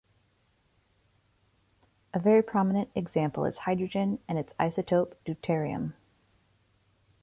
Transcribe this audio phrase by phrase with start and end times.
[2.11, 5.93] A very prominent example is hydrogen and its isotope deuterium.